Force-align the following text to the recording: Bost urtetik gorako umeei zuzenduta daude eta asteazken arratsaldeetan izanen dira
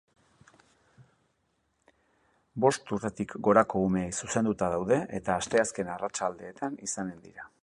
Bost 2.65 2.95
urtetik 2.97 3.37
gorako 3.49 3.85
umeei 3.91 4.09
zuzenduta 4.23 4.73
daude 4.77 5.01
eta 5.21 5.39
asteazken 5.43 5.97
arratsaldeetan 5.99 6.85
izanen 6.91 7.27
dira 7.29 7.51